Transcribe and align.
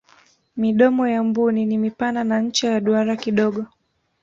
midomo 0.57 1.07
ya 1.07 1.23
mbuni 1.23 1.65
ni 1.65 1.77
mipana 1.77 2.23
na 2.23 2.41
ncha 2.41 2.69
ya 2.69 2.79
duara 2.79 3.15
kidogo 3.15 3.65